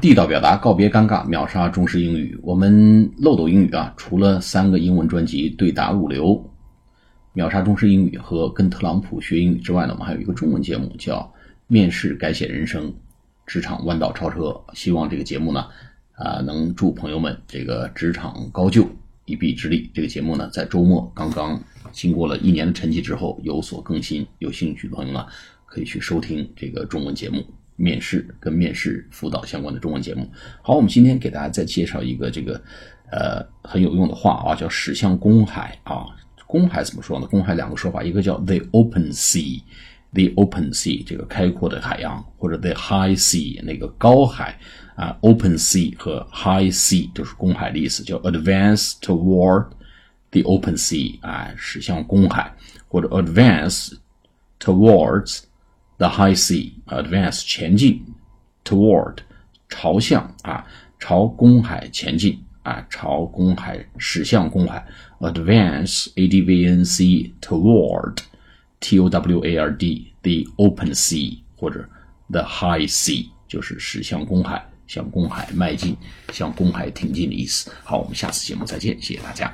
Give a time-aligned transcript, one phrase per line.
[0.00, 2.38] 地道表达，告别尴尬，秒杀中式英语。
[2.42, 6.40] 我们漏斗英语啊，除了三个英文专辑对答入流、
[7.32, 11.18] 秒杀中式英语和跟特朗普学英语之外呢，我们还有一个中文节目叫
[11.66, 12.94] 《面试改写人生，
[13.44, 14.50] 职场弯道超车》。
[14.72, 15.66] 希望这个节目呢，
[16.12, 18.88] 啊，能助朋友们这个职场高就
[19.24, 19.90] 一臂之力。
[19.92, 21.60] 这个节目呢，在周末刚刚
[21.90, 25.26] 经过了一年的沉寂之后有所更新，有兴趣的朋友呢，
[25.66, 27.44] 可以去收听这个中文节目。
[27.78, 30.28] 面试跟面试辅导相关的中文节目。
[30.60, 32.60] 好，我们今天给大家再介绍一个这个
[33.12, 36.04] 呃很有用的话啊，叫驶向公海啊。
[36.44, 37.26] 公海怎么说呢？
[37.28, 44.58] 公海两个说法，一个叫 the open sea，the open sea 这个开阔的海洋，或者 the high sea 那个高海
[44.96, 45.16] 啊。
[45.20, 49.68] open sea 和 high sea 就是公海的意思，叫 advance toward
[50.32, 52.52] the open sea 啊，驶向公海，
[52.88, 53.92] 或者 advance
[54.58, 55.42] towards。
[55.98, 58.04] The high sea advance 前进
[58.64, 59.18] ，toward
[59.68, 60.64] 朝向啊，
[60.98, 64.86] 朝公海前进啊，朝公海驶向公海。
[65.20, 68.18] Advance a d v n c toward
[68.78, 71.88] t o w a r d the open sea 或者
[72.30, 75.96] the high sea 就是驶向公海，向公海迈进，
[76.32, 77.72] 向公海挺进的意思。
[77.82, 79.52] 好，我们下次节目再见，谢谢大家。